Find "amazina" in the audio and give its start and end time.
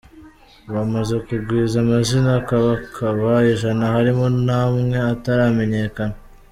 1.83-2.29